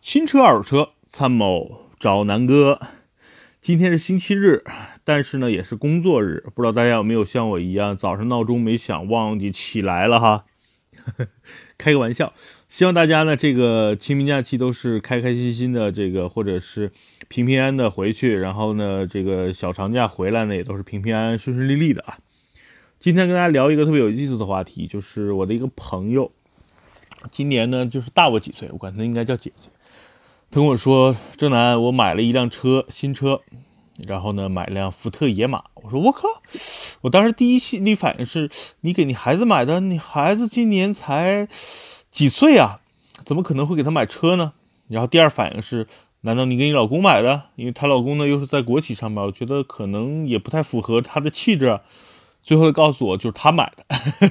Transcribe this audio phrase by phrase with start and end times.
[0.00, 2.80] 新车、二手车，参谋找南哥。
[3.60, 4.64] 今天是星期日，
[5.04, 10.46] 但是呢也是工作日，不知道大家有没有像我一样，早上闹钟没响，忘记起来了哈。
[11.78, 12.32] 开个玩笑，
[12.68, 16.90] 希望大家呢这个清明假期都是开开心心的，这个或者是
[17.28, 22.18] 平平安安的回去，然后呢这个小长假回来呢也都是平平安安、顺顺利利的啊。
[22.98, 26.32] 今天跟大家聊一个特别有意思的话题，就是我的一个朋友，
[27.30, 29.68] 今年呢就是大我几岁，我管他应该叫姐姐。
[30.50, 33.40] 他跟我说：“郑南，我买了一辆车，新车，
[34.06, 36.28] 然后呢，买辆福特野马。”我说：“我靠！”
[37.02, 38.48] 我当时第一心理反应是
[38.80, 39.80] ：“你给你孩子买的？
[39.80, 41.48] 你孩子今年才
[42.16, 42.80] 几岁啊？
[43.26, 44.54] 怎么可能会给他买车呢？”
[44.88, 45.86] 然后第二反应是
[46.22, 47.42] ：“难道你给你老公买的？
[47.56, 51.78] 因为她老公呢又是在国企上班，我觉得可能也不太符合他的气质。”
[52.42, 53.84] 最后告诉我就是他买的，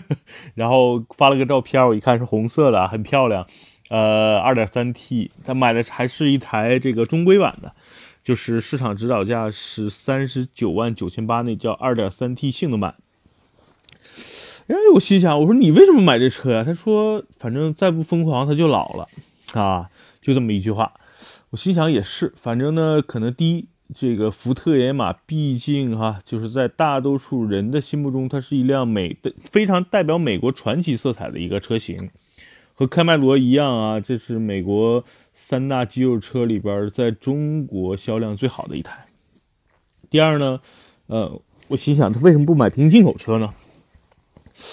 [0.55, 3.45] 然后发了个照片，我一看是红色的，很漂亮。
[3.91, 7.75] 呃，二点三 T，他买的还是一台这个中规版的，
[8.23, 12.95] 就是市场指导价是三十九万九千八，那叫二点三 T 性能版。
[14.67, 16.63] 哎，我心想，我说你为什么买这车呀？
[16.63, 19.07] 他说，反正再不疯狂他就老了
[19.53, 19.89] 啊，
[20.21, 20.93] 就这么一句话。
[21.51, 32.09] 我心想也是，反正呢，可能第一，这个福特野马毕竟哈，就是在大多数人的心目中，它是一辆美的非常代表美国传奇色彩的一个车型。
[32.73, 39.05] 和开迈罗一样啊，这是美国三大肌肉车里边在中国销量最好的一台。
[40.09, 40.59] 第二呢，
[41.05, 43.53] 呃，我心想他为什么不买平行进口车呢？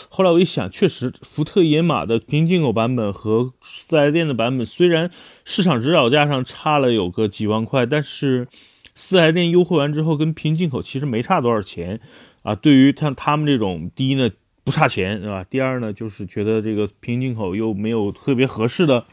[0.08, 5.10] 后来我一想，确实，福特野马的平进口版本和四 S 店的版本虽然
[5.44, 8.48] 市场指导价上差了有个几万块，但是
[8.94, 12.00] 四 S 店优惠完之后跟平进口其实没差多少钱
[12.42, 12.54] 啊。
[12.54, 14.30] 对于像他们这种第一呢。
[14.64, 15.42] 不差钱，是吧？
[15.42, 19.04] 第二呢，就是觉得这个平行进口又没有特别合适的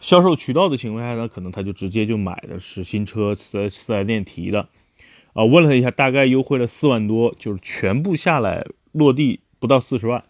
[0.00, 4.66] 销售渠道的情况下呢，可能他就直接就买的是新车，四四 S 店提的。
[5.34, 10.24] 啊，问了一下，大概优惠了四万多，就是全部下来落地不到四十万，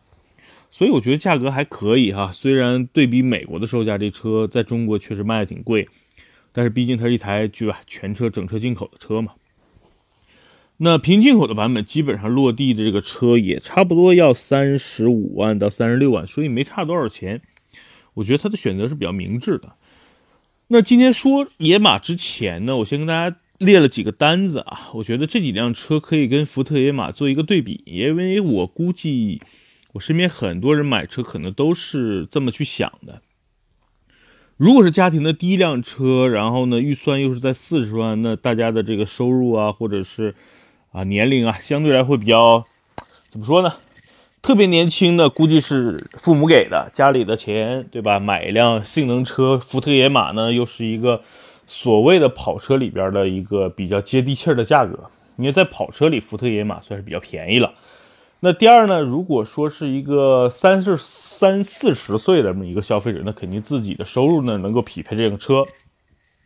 [0.71, 2.31] 所以我觉得价格还可以哈。
[2.31, 5.89] 虽然对比美国的售价，这车在中国确实卖的挺贵，
[6.53, 9.33] 但是毕竟它是一台对吧，全车整车进口的车嘛。
[10.77, 17.41] 那平进口的版本基本上落地的这个车也差不多要三十五万到三十六万，所以没差多少钱。
[18.13, 19.73] 我觉得他的选择是比较明智的。
[20.69, 29.41] 那今天说野马之前呢，我先跟大家列了几个单子啊，我觉得这几辆车可以跟福特野马做一个对比，因为我估计
[29.93, 33.23] 我身边很多人买车可能都是这么去想的。
[34.57, 40.35] 如果是家庭的第一辆车，然后呢预算又是在四十万，那大家的这个收入啊，或者是
[40.93, 42.65] 啊，年龄啊，相对来会比较，
[43.29, 43.75] 怎么说呢？
[44.41, 48.19] 特别年轻的，估计是父母给的，家里的钱，对吧？
[48.19, 51.23] 买一辆性能车，福特野马呢，又是一个
[51.67, 54.99] 所谓的跑车里边的一个比较接地气儿的价格。
[55.37, 57.73] 因为在跑车里，福特野马算是比较便宜了。
[58.41, 65.65] 那第二呢，如果说是一个三十三四十岁的这么一个消费者，那肯定自己的收入呢能够匹配这个车。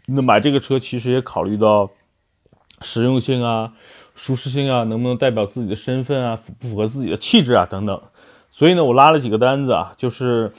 [0.07, 1.91] 那买这个车其实也考虑到
[2.81, 3.73] 实用性啊。
[4.15, 6.37] 舒适性啊，能不能代表自己的身份啊？
[6.37, 7.67] 符不符合自己的气质啊？
[7.69, 8.01] 等等。
[8.51, 10.53] 所以呢，我拉了几个单子啊，就是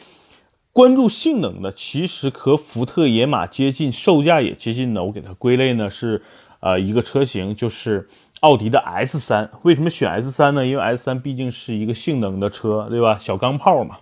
[0.77, 5.03] 关注性能的，其实和福特野马接近，售价也接近的。
[5.03, 6.21] 我给它归类呢是，
[6.59, 8.07] 呃，一个车型，就是
[8.41, 9.49] 奥迪的 S 三。
[9.63, 10.63] 为什么选 S 三呢？
[10.67, 13.17] 因为 S 三毕竟是一个性能的车，对吧？
[13.19, 13.97] 小钢炮嘛。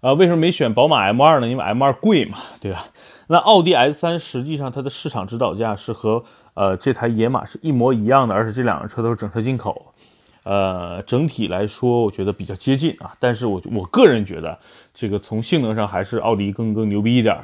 [0.00, 1.46] 啊，为什么没选宝马 M 二呢？
[1.46, 2.86] 因为 M 二贵嘛，对吧？
[3.26, 6.24] 那奥迪 S 三实际上它的市场指导价是和。
[6.54, 9.94] 呃，这台野马是一模一样的，而且这两个车都是整车进口。
[10.48, 13.12] 呃，整体来说，我觉得比较接近啊。
[13.20, 14.58] 但是我我个人觉得，
[14.94, 17.36] 这个从性能上还是奥迪更更牛逼一点。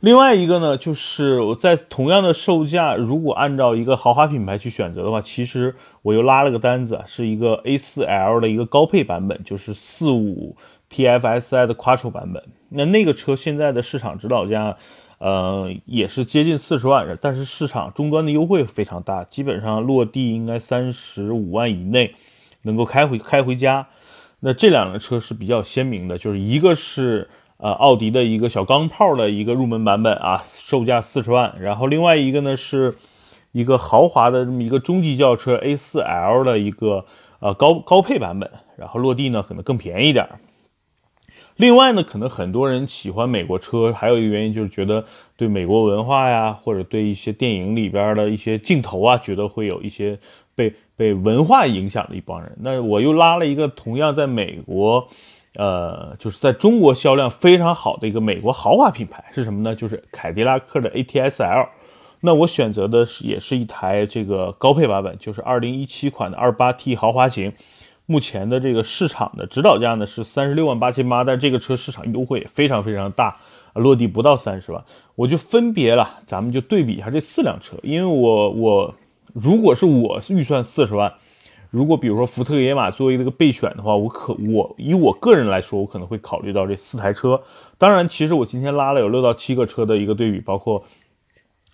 [0.00, 10.54] 另外一个呢，就是我在同样的售价，如果按照一个豪华品牌去选择的话，其实我又拉了个单子，是一个 A4L 的一个高配版本，就是四五
[10.90, 12.42] TFSI 的 Quattro 版本。
[12.68, 14.76] 那那个车现在的市场指导价。
[15.18, 22.14] 呃，也是接近四十万，但是市场终端的优惠非常大，基本上落地应该三十五万以内
[22.62, 23.86] 能够开回开回家。
[24.40, 32.94] 那这两辆车是比较鲜明的，就是一个是呃奥迪的一个小钢炮的一个入门版本啊，售价四十万，然后另外一个呢是
[33.52, 37.06] 一个豪华的这么一个中级轿车 A4L 的一个
[37.40, 40.28] 呃高高配版本，然后落地呢可能更便宜点。
[41.56, 45.04] 另外呢，可能很多人喜欢美国车，还有一个原因就是觉得
[45.36, 50.18] 对美国文化呀，或者对一些电影里边的一些镜头啊，觉得会有一些
[50.54, 52.52] 被被文化影响的一帮人。
[52.60, 55.08] 那我又拉了一个同样在美国，
[55.54, 59.74] 呃，就是在中国销量非常好的一个美国豪华品牌是什么呢？
[59.74, 61.68] 就是凯迪拉克的 ATS-L。
[62.20, 67.52] 那我选择的是也是一台这个高配版本，就是2017款的 28T 豪华型。
[68.06, 73.36] 目前的这个市场的指导价呢是三十六万八千八，但这个车市场优惠非常非常大，
[73.74, 74.84] 落地不到三十万。
[75.16, 78.94] 我就分别了，咱们就对比一下这四辆车，因为我我
[79.32, 81.12] 如果是我预算四十万，
[81.70, 87.42] 如果比如说福特野马作为这个备选的话，我可我以我个人来说，我可能会考虑到这四台车。
[87.76, 90.84] 当然，其实我今天拉了有六到七个车的一个对比，包括。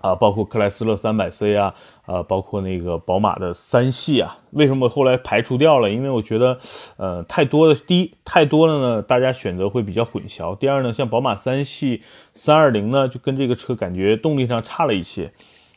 [0.03, 1.75] 啊，包括克莱斯勒三百 C 啊，
[2.07, 5.89] 呃，包括那个宝马的三系啊，为什么后来排除掉了？
[5.89, 6.59] 因为我觉得，
[6.97, 10.59] 呃，太多的，第一太多了呢，大家选择会比较混淆。
[10.59, 12.03] 第二呢，像宝马三系
[12.35, 15.33] 三二零呢，就跟这个车感觉动力上差了一些，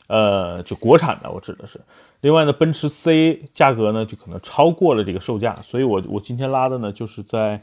[0.08, 1.80] 呃，就国产的我指的是。
[2.20, 7.62] 另外呢，奔驰 C 价格呢就可能超过了这个售价，所以我我今天拉的呢就是在，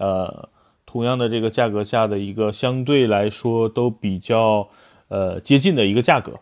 [0.00, 0.48] 呃，
[0.84, 4.68] 同样的这个价格下的一个相对来说都比较。
[5.10, 6.38] 呃，接近的一个价格，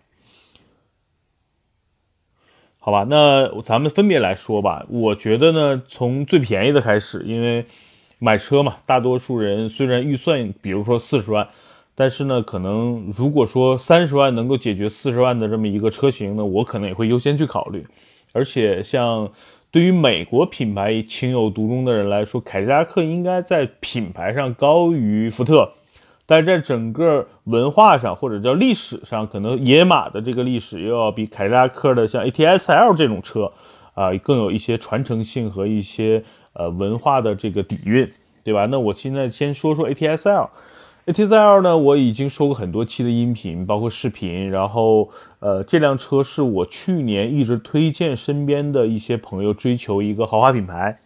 [2.78, 4.84] 好吧，那咱们分别来说吧。
[4.90, 7.64] 我觉得呢，从最便宜的开始，因为
[8.18, 11.48] 买车嘛，大多数人虽然预算，比如说四十万，
[11.94, 17.86] 但是呢，可能如果说三十万能够解决四十万的这么一个车型呢，我可能也会优先去考虑。
[18.34, 19.32] 而且，像
[19.70, 25.72] 对于美国品牌情有独钟的人来说，凯迪拉克应该在品牌上高于福特。
[26.30, 33.50] 但是在整个文化上，或者叫历史上，可能野马的这个历史又要比凯迪拉克的像 ATS-L 这种车，
[33.94, 36.22] 啊，更有一些传承性和一些
[36.52, 38.06] 呃文化的这个底蕴，
[38.44, 38.66] 对吧？
[38.66, 40.50] 那我现在先说说 ATS-L。
[41.06, 45.08] ATS-L 呢，我已经说过很多期的音频，包括视频，然后
[45.40, 50.98] 呃，这辆车是我去年一直推荐身边的一些朋友追求一个豪华品牌。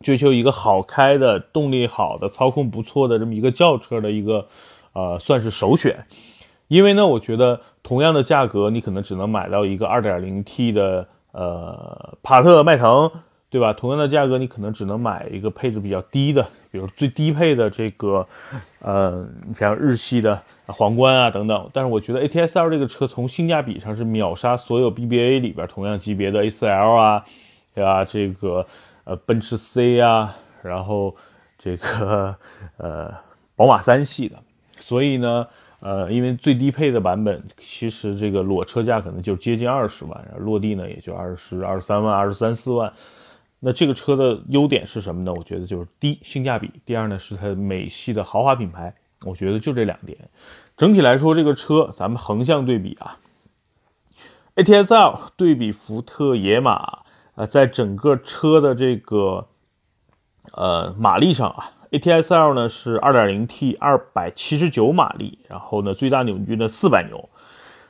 [0.00, 4.46] 追求一个好开的、动力好的、操控不错的这么一个轿车的一个，
[4.94, 6.06] 呃，算是首选。
[6.68, 13.10] 因为呢，我觉得同样的价格，你可能只能买到一个 2.0T 的呃帕特迈腾，
[13.50, 13.74] 对吧？
[13.74, 18.26] 同样的价格，你可能只能买一个配置比较低的，比如最低配的这个，
[18.78, 21.68] 呃，像日系的皇冠啊等等。
[21.74, 27.24] 但是我觉得 ATS-L 这个车从性价比上是秒杀所有 BBA 里边同样级别的 A4L 啊，
[27.74, 28.02] 对吧？
[28.02, 28.66] 这个。
[29.10, 31.16] 呃，奔驰 C 啊，然后
[31.58, 32.32] 这个
[32.76, 33.12] 呃，
[33.56, 34.40] 宝马三系的，
[34.78, 35.44] 所以呢，
[35.80, 42.92] 呃，因为最低配的版本其实这个裸车价可能就接近二十万，然后落地呢也就二十二三万、二十三四万。
[43.58, 45.34] 那这个车的优点是什么呢？
[45.34, 50.16] 我觉得就是低性价比，第二呢是它美系的豪华品牌，我觉得就这两点。
[50.76, 53.18] 整体来说，这个车咱们横向对比啊
[54.54, 57.00] ，ATS-L 对比福特野马。
[57.36, 59.46] 呃，在整个车的这个
[60.52, 67.28] 呃马力上啊，ATS-L 呢是 2.0T，二百七十九马力，然后呢最大扭矩呢四百牛。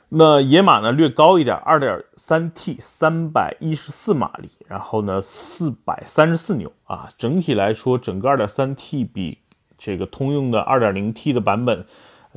[0.09, 7.09] 那野马呢略高一点，2.3T，三百一十四马力，然后呢四百三十四牛啊。
[7.17, 9.39] 整体来说，整个 2.3T 比
[9.77, 11.85] 这个通用的 2.0T 的版本，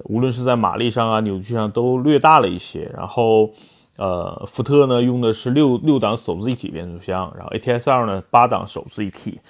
[0.05, 2.91] 无论是在马力上啊、扭矩上都略大了一些。
[2.97, 3.53] 然后。
[3.97, 9.41] 呃，福特呢用的是六六档手自一体变速箱，然后 ATS-R 呢八档手自一体，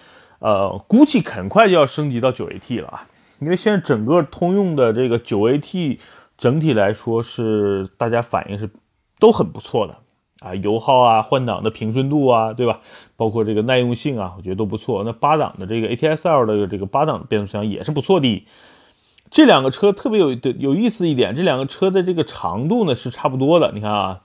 [0.40, 3.08] 呃，估计很快就要升级到九 AT 了啊，
[3.40, 5.98] 因为现在整个通用的这个九 AT
[6.36, 8.68] 整体来说是大家反应是
[9.18, 9.96] 都很不错的
[10.46, 12.80] 啊，油耗啊、换挡的平顺度啊，对吧？
[13.16, 15.04] 包括这个耐用性啊，我觉得都不错。
[15.04, 18.46] 那八档的这个 ATS-R 的这个八档变速箱也是不错的。
[19.30, 24.20] 这两个车特别有有意思一点，这两个车的这个长度呢是差不多的，你看啊。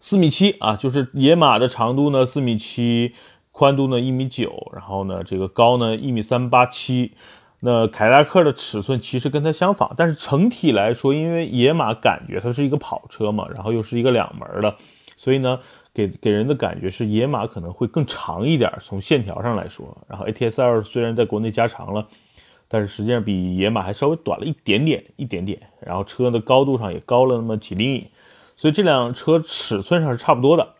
[0.00, 3.14] 四米七啊，就是野马的长度呢四米七，
[3.50, 7.12] 宽度呢一米九，然后呢这个高呢一米三八七。
[7.60, 14.76] 那凯迪拉克的尺寸其实跟它相仿，但是整体来说，因为野马感觉它是一个跑车嘛，然后又是一个两门的，
[15.16, 15.58] 所以呢
[15.92, 19.98] 给给人的感觉是野马可能会更长一点，从线条上来说。
[20.06, 22.06] 然后 ATS-L 虽然在国内加长了，
[22.68, 25.60] 但是实际上比野马还稍微短了一点点，一点点。
[25.80, 28.06] 然后车的高度上也高了那么几厘米。
[28.58, 30.74] 所以这辆车尺寸上是差不多的，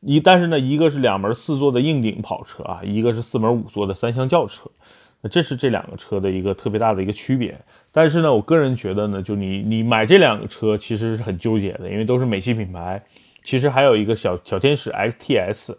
[0.00, 4.68] 一但是呢，一个是两门四座的硬顶跑车啊，一个是四门五座的三厢轿车，
[5.20, 7.56] 那这是这两个车的一个特别大的一个区别。
[7.92, 13.00] 但是呢，我个人觉得呢，就你你买这两个车其实是很纠结的，因为都是美系品牌。
[13.44, 15.76] 其实还有一个小小天使 XTS，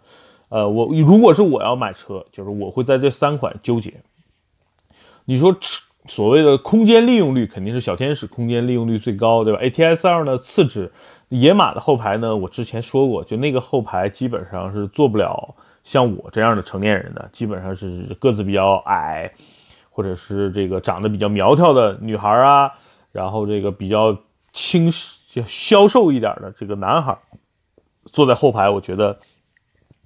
[0.48, 3.92] 呃，我如果是我要买车，就是我会在这三款纠结。
[5.26, 5.54] 你说
[6.06, 10.90] 所谓的空间利用率肯定是小天使空间利用率最高，对吧？ATS-R 呢次之。
[11.28, 19.32] 野马的后排呢，我之前说过，就那个后排基本上是坐不了像我这样的成年人的，基本上是个子比较矮，
[19.90, 22.72] 或者是这个长得比较苗条的女孩啊，
[23.10, 24.16] 然后这个比较
[24.52, 24.90] 轻
[25.28, 27.18] 就消瘦一点的这个男孩
[28.04, 29.18] 坐在后排，我觉得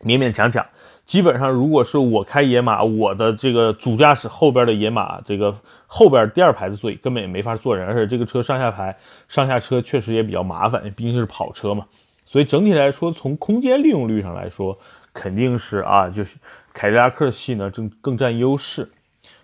[0.02, 0.66] 勉勉强强。
[1.04, 5.52] 基本上，如果是我开野马，我的这个主驾驶后边的野马，这个
[5.88, 11.86] 后边第二排的座椅根本也没法坐人，而且这个车上下排、上下车确实也比较麻烦，毕竟是跑车嘛。
[12.24, 14.78] 所以整体来说，从空间利用率上来说，
[15.12, 16.36] 肯定是啊，就是
[16.72, 18.88] 凯迪拉克系呢更更占优势。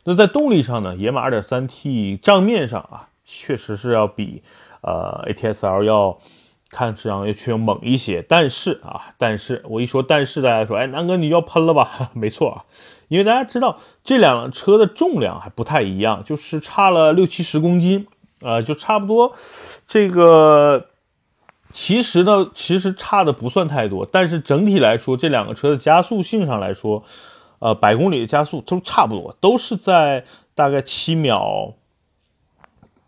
[0.05, 4.45] 那在动力上呢，野马 2.3T 账面上啊，确实是要比
[4.83, 6.17] 呃 ATS-L 要。
[6.69, 12.11] 看上去要猛一些，但是啊，但是我一说但是，大家说，哎，南哥你要喷了吧？
[12.13, 12.65] 没错啊，
[13.09, 18.07] 因为大家知道这两辆车的重量还不太一样，就是差了六七十公斤，
[18.41, 19.35] 啊，就差不多。
[19.87, 20.89] 这个
[21.71, 27.05] 其实呢，其实差的不算太多，但是整体来说，这两个车的加速性上来说，
[27.61, 31.75] 呃，百公里的加速都差不多，都是在大概七秒。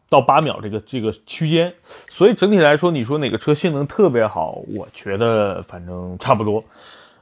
[0.09, 1.75] 到八秒这个这个区间，
[2.09, 4.62] 所以整体来说，你说哪个车性能特别好？
[4.75, 6.65] 我觉得反正差不多。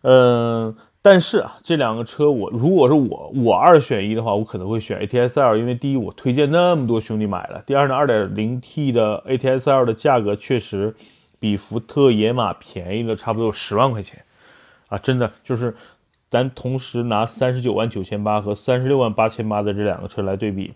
[0.02, 10.94] 嗯，但是啊，这两个车我如果是我我二选一的话，我可能会选 ATS-L，因为第一我推荐那么多兄弟买了，第二呢，2.0T 的 ATS-L 的价格确实
[11.40, 14.24] 比福特野马便宜了差不多有十万块钱
[14.88, 14.96] 啊！
[14.98, 15.74] 真的就是
[16.30, 20.72] 咱同时拿三十九万九千八和三十六万八千八的这两个车来对比。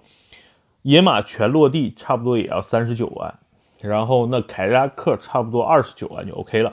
[0.83, 3.35] 野马全落地差不多也要三十九万，
[3.81, 6.73] 然后那凯迪拉克差不多二十九万就 OK 了。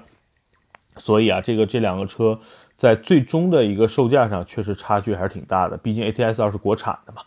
[0.95, 2.39] 所以啊，这个这两个车
[2.75, 7.21] 在最终的一个售价上确实差距还是挺大的，毕竟 ATS 二是国产的嘛。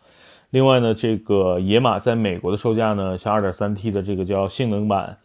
[0.50, 5.18] 另外呢，这个野马在美国的售价呢，像 2.3T 的这个叫性能版，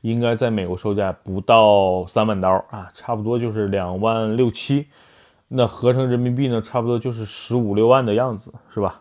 [0.00, 4.88] 应该在美国售价不到三万刀啊，差不多就是两万六七，
[5.46, 9.00] 那合成人民币呢，差不多就是十五六万的样子，是吧？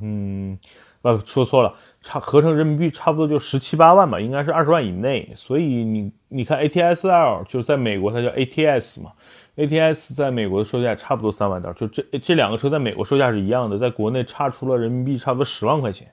[0.00, 0.56] 嗯。
[1.02, 5.32] 呃，说错了，差合成人民币差不多就十七八万吧，应该是二十万以内。
[5.34, 9.12] 所以你你看，ATS-L 就是在美国它叫 ATS 嘛
[9.56, 16.06] ，ATS 在美国的售价差不多三万刀，就这这两个车在美国售价是一样的，在国内差出了人民币差不多十万块钱。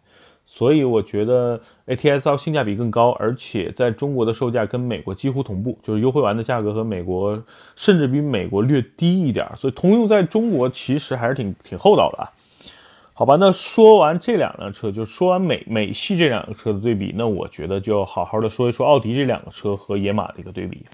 [0.50, 7.38] 所以我觉得 ATS-L 性价比更高，而且在中国的售价跟美国几乎同步，就是优惠完的价格和美国
[7.76, 9.46] 甚至比美国略低一点。
[9.58, 12.32] 所以通用在中国其实还是挺挺厚道的啊。
[13.18, 20.86] 好吧，那说完这两辆车，就说完美美系这两个车的对比，那我觉得就好好的说一说奥迪这两个车和野马的一个对比。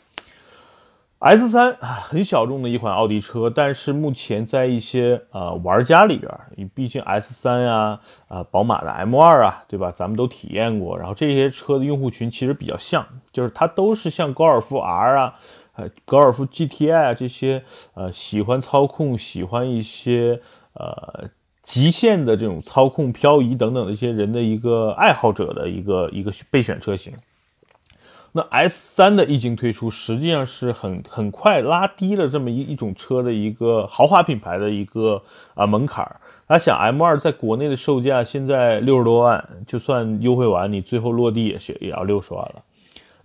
[1.20, 8.00] S 三啊，很小众的一款奥迪车，但是目前在一些呃玩家里边，你毕竟 S 三呀，
[8.30, 9.92] 啊宝马的 M 二啊，对吧？
[9.92, 15.36] 咱们都体验过，然后这些车的用户群其实比较像，就是它都是像高尔夫 R 啊，
[15.76, 17.66] 呃高尔夫 GTI 啊这些
[17.96, 20.40] 呃喜欢操控、喜欢一些
[20.72, 21.28] 呃。
[21.64, 27.14] 极限的这种操控、漂移等等的一些人的一个爱好者的一个一个备选车型。
[28.36, 35.22] 那 S 三的一经推出，实际上是很很快拉低了这么一一种车的一个豪华品牌的一个
[35.54, 36.20] 啊门槛儿。
[36.48, 42.64] 他想 M 二在国内的售价现在六十多万，就算优惠完，你最后落地也是也要六十万了。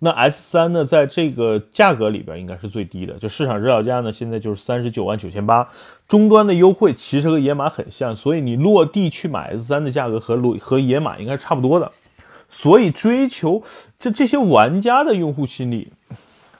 [0.00, 5.68] 那 S 三呢，在这个价格里边应该是最低的，就市场指导价呢，现在就是三十九万九千八，
[6.06, 11.90] 终端的优惠其实和野马很像，所以你落地去买 S 三的价格和落和野马应该是差不多的，
[12.48, 13.62] 所以追求
[13.98, 15.92] 这这些玩家的用户心理，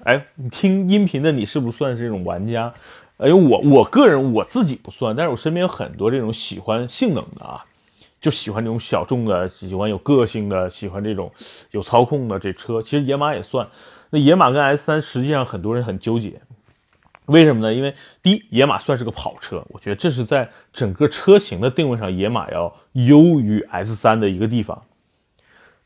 [0.03, 2.75] 哎，你听音频的你是不是算是这种玩家？
[3.19, 7.65] 哎，我我个人我自己不算，但是我身边有很多这种喜欢性能的啊。
[8.21, 11.33] 就喜欢这种小众的，喜欢有个性的，喜欢这种
[11.71, 12.83] 有操控的这车。
[12.83, 13.69] 其实野马也算。
[14.11, 16.41] 那野马跟 S 三实际上很多人很纠结，
[17.27, 17.75] 为什么呢？
[17.75, 24.83] 因为第一，野马算是个跑车，我觉得这是在整个车型的定位上，野马要优于 S 三的一个地方。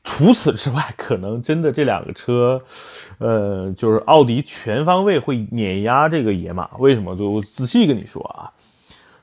[0.05, 2.63] 除此之外，可能真的这两个车，
[3.19, 6.71] 呃，就是奥迪全方位会碾压这个野马。
[6.79, 7.15] 为什么？
[7.17, 8.51] 就仔细跟你说啊。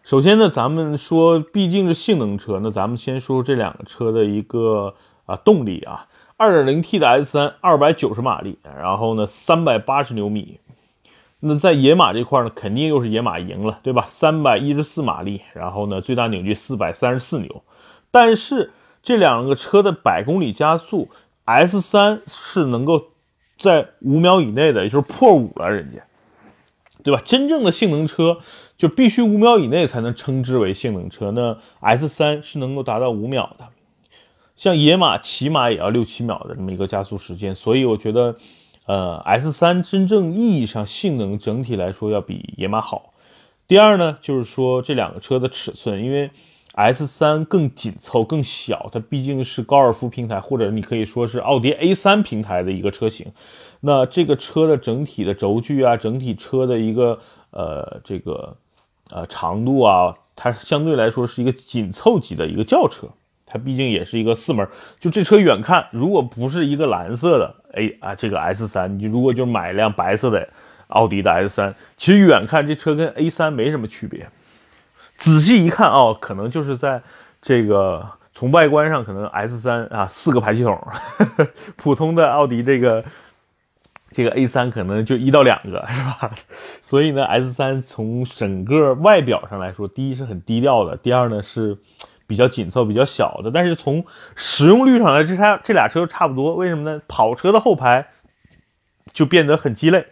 [0.10, 4.96] 首先呢，咱们说毕竟是性能车，那咱们先说说这两个车的一个
[5.28, 6.08] 啊动力啊
[6.40, 10.60] ，2.0T 的 S 三二百九十马力，然后呢三百八十牛米，
[11.42, 14.06] 那在野马这块呢，肯定又是野马赢了，对吧？
[14.08, 17.62] 三百一十四马力，然后呢最大扭矩四百三十四牛，
[18.10, 18.72] 但是
[19.04, 21.10] 这两个车的百公里加速
[21.46, 23.10] ，S 三是能够
[23.60, 26.02] 在五秒以内的，也就是破五了，人家，
[27.04, 27.22] 对吧？
[27.24, 28.40] 真正的性能车。
[28.80, 33.68] 就必须五秒以内才能称之为性能车，那 S 三是能够达到五秒的，
[34.56, 38.38] 像野马起码也要六七秒的这么一个加速时间，所以我觉得，
[38.86, 43.14] 呃，S 三真正意义上性能整体来说要比野马好。
[43.68, 46.32] 第二呢，就是说这两个车的尺寸，因为
[46.74, 53.34] S 三更紧凑、更小，它毕竟是高尔夫平台，或者你可以说是奥迪 A 三平台的一个车型。
[53.82, 57.20] 那这个车的整体的轴距啊，整体车的一个
[57.52, 58.56] 呃这个
[59.12, 63.08] 呃长度啊，它相对来说是一个紧凑级的一个轿车。
[63.52, 64.68] 它毕竟也是一个四门，
[65.00, 70.48] 就这车远看，如果不是一个蓝色的 A 啊，这个 S 三，你如果就买一辆白色的
[70.90, 74.30] 奥迪的 S 三，其实远看这车跟 A 三没什么区别，
[75.18, 77.02] 仔细一看哦，可能就是在
[77.42, 80.80] 这个从外观上，可能 S 三啊四个排气筒，
[81.76, 83.04] 普通的奥迪这个
[84.12, 86.32] 这个 A 三可能就一到两个，是吧？
[86.82, 91.78] 所以呢，S 三从整个外表上来说，第一是很低调的，第二呢是。
[92.30, 96.56] 比较紧凑、比较小的，但是从使用率上来，这它这俩车都差不多。
[96.56, 97.02] 为什么呢？
[97.08, 98.10] 跑车的后排
[99.12, 100.06] 就变得很鸡肋。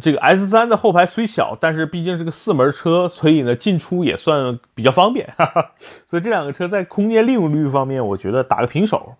[0.00, 5.34] 这个 S 三的后排虽小，但是毕竟是个四门车，所以呢进出也算比较方便。
[5.36, 5.72] 哈哈。
[6.06, 9.16] 所以这两个车在空间利用率方面，我觉得打个平手。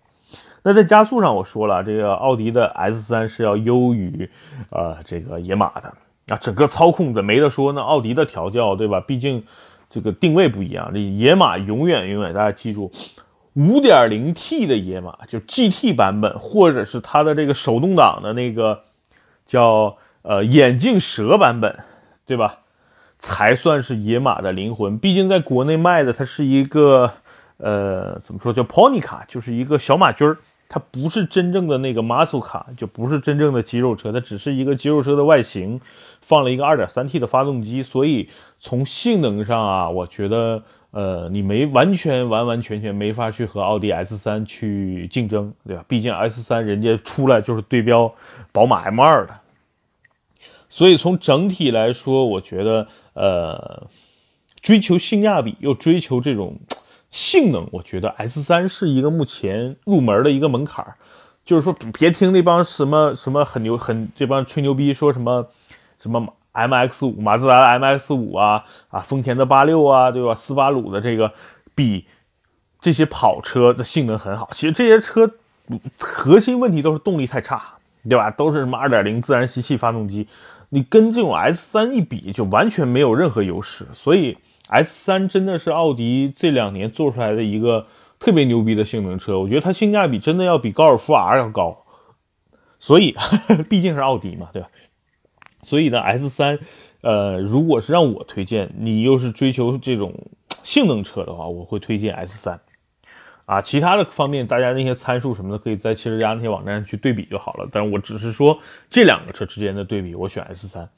[0.63, 4.29] 那在加速上，我说了，这个奥迪的 S 三是要优于
[4.69, 5.93] 呃这个野马的
[6.29, 7.71] 啊，整个操控的没得说。
[7.73, 8.99] 那奥迪的调教，对吧？
[8.99, 9.43] 毕竟。
[9.89, 12.91] 这个定位不一样，这野马永远永远，大家记住
[13.55, 18.85] ，5.0T 的野马就 GT 版本，或者是它的这个手动挡的那个
[19.45, 21.77] 叫呃眼镜蛇版本，
[22.25, 22.61] 对吧？
[23.19, 24.97] 才算是野马的灵魂。
[24.97, 27.11] 毕竟在国内卖的，它是一个
[27.57, 30.39] 呃怎么说叫 Pony 卡，就是一个小马驹儿。
[30.73, 35.79] 它不是真正的那个 muscle 卡，就不是真正的肌肉车，它只是一个肌肉车的外形，
[36.19, 38.27] 放了一个 2.3T 的发动机，所以
[38.59, 45.85] 从性能上啊，我觉得呃，你没完全完完全全没法去和奥迪 S3 去竞争，对吧？
[45.87, 48.11] 毕竟 S3 人家出来就是对标
[48.51, 49.39] 宝马 M2 的，
[50.69, 53.85] 所以从整体来说，我觉得呃，
[54.59, 56.57] 追求性价比又追求这种。
[57.13, 60.95] 性能，我觉得 S 三是一个目前入门的一个门槛儿，
[61.45, 65.47] 就是说别听那帮什么什么很牛很这帮吹牛逼说什么
[65.99, 71.31] 什么 MX 五马自达的 MX 五啊啊丰田的八六啊对吧斯巴鲁的这个
[71.75, 72.07] 比
[72.81, 75.29] 这些跑车的性能很好，其实这些车
[75.99, 77.61] 核心问题都是动力太差，
[78.09, 78.31] 对吧？
[78.31, 80.27] 都是什么二点零自然吸气发动机，
[80.69, 84.35] 你跟这种 S 三一比就完全没有任何优势，所以。
[84.69, 87.85] S 三真的是奥迪这两年做出来的一个
[88.17, 91.85] 特别牛逼的性能车，我觉得它性价比真的要比高尔夫 R 要高，
[92.79, 93.15] 所以
[93.69, 94.69] 毕竟是奥迪嘛，对吧？
[95.61, 96.59] 所以呢，S 三，
[97.01, 100.13] 呃，如果是让我推荐，你又是追求这种
[100.63, 102.59] 性能车的话，我会推荐 S 三，
[103.45, 107.67] 啊，其他的方面大家那些参数什么的，可以在汽车家那些网站去对比就好了。
[107.71, 108.57] 但是我只是说
[108.89, 110.89] 这两个车之间的对比，我选 S 三。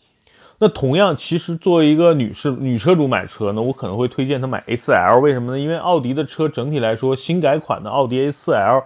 [0.65, 5.19] 那同样，其实作为一个女士女车主买车呢，我可能会推荐她买 A4L。
[5.19, 5.59] 为什么呢？
[5.59, 8.83] 因为奥迪的车整体来说，新改款的奥迪 A4L，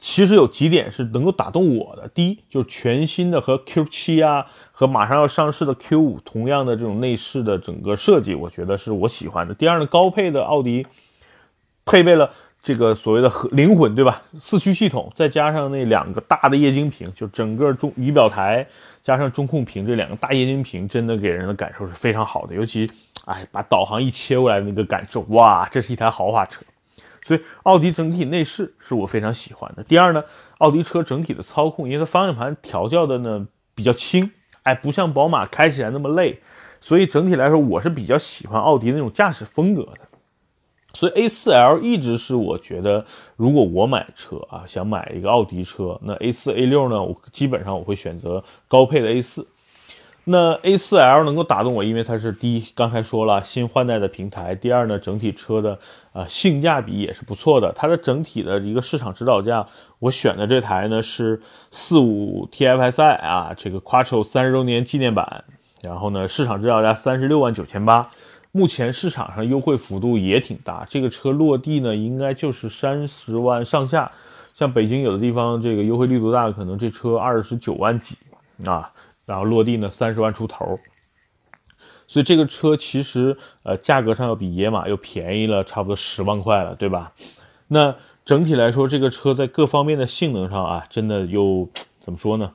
[0.00, 2.08] 其实有几点是能够打动我的。
[2.08, 9.54] 第一，就是全新的和 Q7 啊，和马上要上市的 Q5 同样的这种内饰的整个设计，我觉得是我喜欢的。
[9.54, 10.84] 第二呢，高配的奥迪
[11.86, 12.32] 配备了。
[12.62, 14.22] 这个所谓的和灵魂，对吧？
[14.38, 18.66] 四驱系统再加上那两个大的液晶屏，就整个中仪表台
[19.02, 22.54] 加上中控屏这两个大液晶屏，真的给人的感受是非常好的。
[22.54, 22.90] 尤其，
[23.24, 26.60] 哎，把导航一切过来那个感受，哇，这是一台豪华车。
[27.22, 29.82] 所以，奥迪整体内饰是我非常喜欢的。
[29.82, 30.22] 第二呢，
[30.58, 34.30] 奥迪车整体的操控，因为它方向盘调教的呢比较轻，
[34.64, 36.40] 哎，不像宝马开起来那么累，
[36.80, 40.09] 所以整体来说，我是比较喜欢奥迪那种驾驶风格的。
[40.92, 43.04] 所以 A4L 一直是我觉得，
[43.36, 49.44] 如果我买车啊，想买一个奥迪车，那 A4、A6 呢，我基本上我会选择高配的 A4。
[50.24, 55.78] 那 A4L 能够打动我，因为它是第一，刚才说了新换代的平台；第二呢，整体车的
[56.12, 57.72] 啊性价比也是不错的。
[57.74, 59.66] 它的整体的一个市场指导价，
[59.98, 65.44] 我选的这台呢是四五 TFSI 啊，这个 Quattro 三十周年纪念版，
[65.82, 68.10] 然后呢市场指导价三十六万九千八。
[68.52, 74.10] 目前市场上优惠幅度也挺大，这个车落地呢，应该就是三十万上下。
[74.52, 78.16] 像北京有的地方，这个优惠力度大，可能这车二十九万几
[78.66, 78.92] 啊，
[79.24, 80.78] 然后落地呢三十万出头。
[82.08, 87.12] 所以这个车其实呃价格上要比野马又便宜了差不多十万块了，对吧？
[87.68, 91.68] 那整体来说，这个车在各方面的性能上啊，真的又
[92.00, 92.52] 怎么说呢？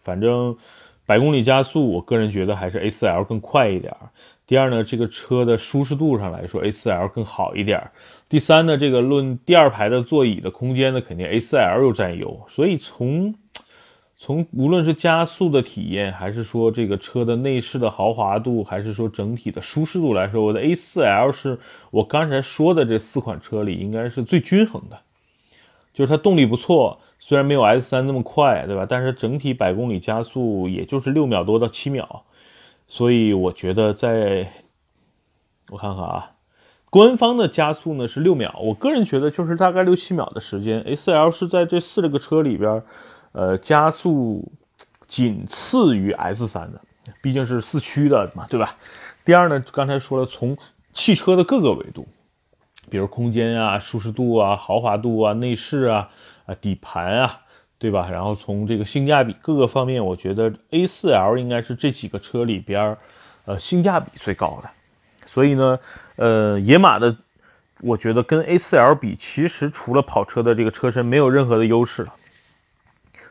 [0.00, 0.56] 反正
[1.04, 4.10] 百公里加速，我个人觉得还是 A4L 更快一点儿。
[4.52, 7.90] 第二呢，这个车的舒适度上来说，A4L 更好一点。
[8.28, 12.38] 第三呢，这个论第二排的座椅的空间呢，肯定 A4L 又占优。
[12.46, 13.34] 所以从
[14.14, 21.58] 从无论是加速的体验，还是说这个车的内饰的豪华度，还是说整体的舒适度来说，我的 A4L 是
[21.90, 25.00] 我刚才说的这四款车里应该是最均衡的。
[25.94, 28.84] 就是它动力不错，虽然没有 S3 那么快，对吧？
[28.86, 32.22] 但是整体百公里加速也就是六秒多到七秒，
[32.94, 34.52] 所以我觉得在，
[35.70, 36.32] 我看看啊，
[36.90, 40.84] 官方的加速呢是六秒，我个人觉得就是大概六七秒的时间。
[40.84, 42.82] A4L 是在这四个车里边。
[43.32, 44.52] 呃，加速
[45.06, 46.78] 仅次于 S 三的，
[47.22, 48.76] 毕竟是四驱的嘛，对吧？
[49.24, 50.54] 第二呢，刚才说了，从
[50.92, 52.06] 汽车的各个维度，
[52.90, 56.10] 比如空间啊、舒适度啊、豪华度啊、内饰啊、
[56.44, 57.40] 啊底盘啊，
[57.82, 58.08] 对吧？
[58.08, 62.96] 然后从这个性价比各个方面，我觉得 A 四 L 应该是这几个车里边，
[63.44, 64.70] 呃，性价比最高的。
[65.26, 65.76] 所以呢，
[66.14, 67.16] 呃，野马的，
[67.80, 72.14] 我觉得跟 A 四 L 比，其实除了跑车的这个车身，没有任何的优势了。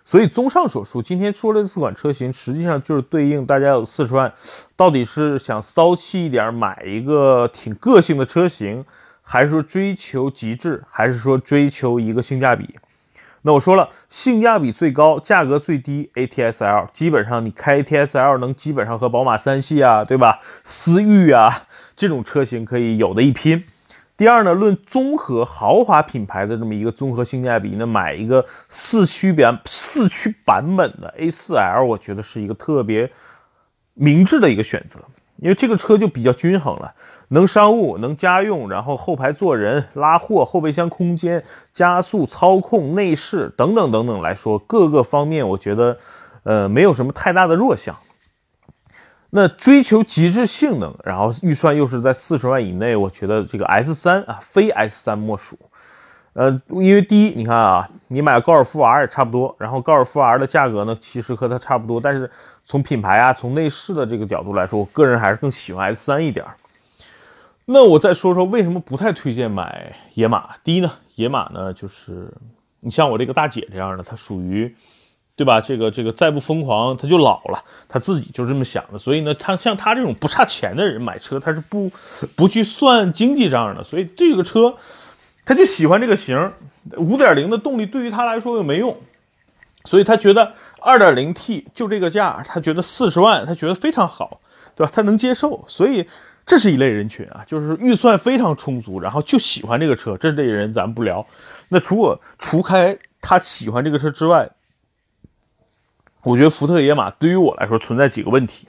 [0.04, 4.34] 所以，综上所述，今天说的四款车型，实际上就是对应大家有四十万，
[4.76, 8.84] 到底是想骚气一点买一个挺个性的车型，
[9.22, 12.76] 还是说追求极致，还是说追求一个性价比？
[13.44, 20.40] 那我说了，性价比最高，价格最低，ATS-L，基本上你开 ATS-L 能基本上和宝马三系啊，对吧？
[20.64, 23.64] 思域啊这种车型可以有的一拼。
[24.16, 33.12] 第二呢，论综合豪华品牌的这么一个综合性价比，那买一个四驱版四驱版本的 A4L，我觉得是一个特别
[33.96, 35.00] 明智的一个选择，
[35.42, 36.94] 因为这个车就比较均衡了，
[37.30, 45.98] 能商务，能家用，然后后排坐人、拉货、后备箱空间、加速、操控、内饰等等等等来说，各个方面我觉得，
[46.44, 47.98] 呃，没有什么太大的弱项。
[49.32, 55.58] 那追求极致性能，然后预算又是在四十万以内，我觉得这个 S 三啊，非 S 三莫属。
[56.34, 62.30] 呃，因为第一，你看啊，你买高尔夫 R 也差不多，然后高尔夫 R 的价格呢，其实和它差不多，但是
[62.66, 66.46] 从品牌啊，从内饰的这个角度来说，我个人还是更喜欢 S 三一点。
[67.66, 70.56] 那我再说说为什么不太推荐买野马。
[70.64, 72.32] 第一呢，野马呢，就是
[72.80, 74.76] 你像我这个大姐这样的，她属于。
[75.34, 75.60] 对吧？
[75.60, 77.64] 这个这个再不疯狂，她就老了。
[77.88, 79.00] 她自己就这么想的。
[79.00, 81.90] 所以呢，她像她这种不差钱的人买车，她是不
[82.36, 83.82] 不去算经济账的。
[83.84, 84.76] 所以这个车，
[85.44, 86.52] 她就喜欢这个型。
[86.98, 88.96] 五点零的动力对于她来说又没用，
[89.86, 94.42] 所以她觉得二点零 T 就这个价，他觉得四十万，他觉得非常好，
[94.76, 94.92] 对吧？
[94.94, 95.64] 他能接受。
[95.68, 96.08] 所以
[96.46, 100.18] 这是一类人群啊，就是预算非常充足，然后就喜欢这个车。
[100.18, 101.26] 这类人咱不聊。
[101.70, 104.50] 那除我除开他喜欢这个车之外，
[106.24, 108.68] 我觉得福特野马对于我来说存在几个问题。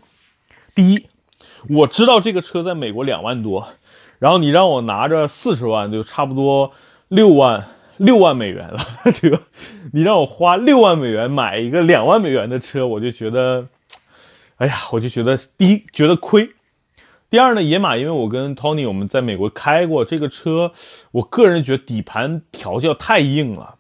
[0.75, 1.07] 第一，
[1.69, 3.69] 我知道这个车在美国两万多，
[4.19, 6.73] 然后你让我拿着四十万，就差不多
[7.09, 7.67] 六万
[8.05, 8.79] 六万美元了，
[9.21, 9.41] 对吧？
[9.93, 13.69] 你让我花六万美元买一个两万美元的车，我就觉得，
[14.57, 16.51] 哎呀，我就觉得第一觉得亏。
[17.31, 20.73] 第二呢，野马因为我跟 Tony 我们在美国开过这个车，
[21.13, 23.77] 我个人觉得底盘调教太硬了。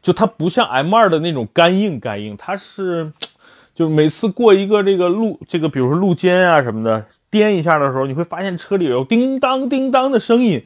[0.00, 3.12] 就它不像 M2 的那种干硬干硬，它是，
[3.74, 10.64] 就是每次过一个这个路，这个比如说路肩啊什么的，颠一下的时候，你会发现车里有叮当叮当的声音，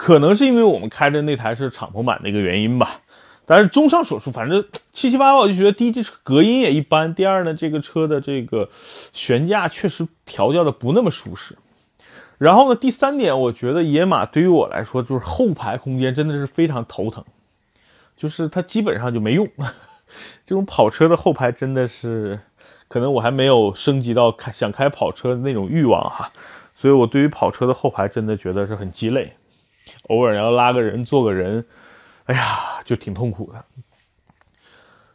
[0.00, 3.02] 可能是因为我们开的那台是敞篷版的一个原因吧。
[3.44, 8.70] 但是综上所述，反正七七八八，我就觉得第一，这车隔音也一般；第二呢，这个车的这个
[9.12, 11.54] 悬架确实调教的不那么舒适。
[12.38, 17.22] 然后呢，第三点，我觉得野马对于我来说，就是后排空间真的是非常头疼。
[18.16, 19.46] 就是它基本上就没用，
[20.46, 22.40] 这种跑车的后排真的是，
[22.88, 26.32] 可能我还没有升级到开想开跑车的那种欲望哈，
[26.74, 29.34] 所以我对于跑车的后排真的觉得是很鸡肋，
[30.08, 31.64] 偶尔要拉个人坐个人，
[32.24, 33.64] 哎呀，就挺痛苦的。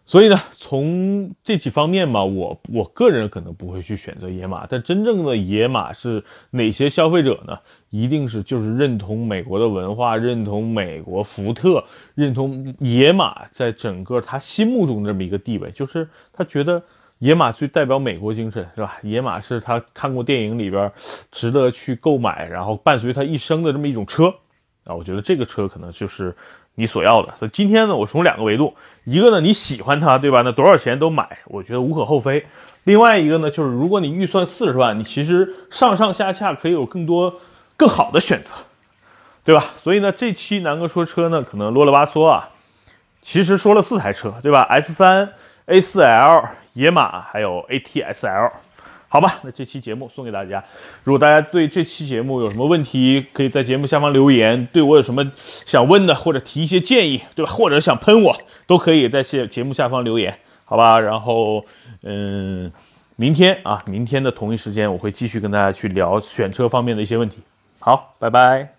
[0.08, 7.58] 所以呢，从这几方面嘛，我我个人可能不会去选择野马，但真正的野马是哪些消费者呢？
[7.90, 16.80] 一定是就是认同美国的文化，认同美国福特，认同野马在整个他心目中这么一个地位，就是他觉得
[17.18, 18.98] 野马最代表美国精神，是吧？
[19.02, 20.92] 野马是他看过电影里边
[21.32, 24.32] 值得去购买，然后伴随他一生的这么一种车
[24.86, 26.34] 啊，我觉得这个车可能就是。
[26.78, 30.42] 你所要的，所以今天呢，我从两个维度，一个呢你喜欢它，对吧？
[30.42, 32.46] 那多少钱都买，我觉得无可厚非。
[32.84, 37.34] 另外一个呢，就是如果你预算四十万，你其实上上下下可以有更多
[37.78, 38.52] 更好的选择，
[39.46, 39.68] 对吧？
[39.78, 42.50] 所以呢，这期南哥说车呢，可能啰里吧嗦啊，
[43.22, 45.32] 其实说了四台车，对吧？S 三、
[45.68, 46.44] A 四 L、
[46.74, 48.52] 野马还有 ATS-L。
[49.16, 50.62] 好吧，那这期节目送给大家。
[51.06, 54.68] 如果大家对这期节目有什么问题，可以在节目下方留言。
[54.74, 57.50] 对我有什么想问的，或者提一些建议，对吧？
[57.50, 60.38] 或者想喷我，都可以在节节目下方留言。
[60.66, 61.00] 好吧？
[61.00, 61.64] 然后，
[62.04, 62.70] 嗯，
[63.16, 67.38] 明天啊，明天的同一时间我会继续跟大家去聊选车方面的一些问题。
[67.80, 68.75] 好，拜拜。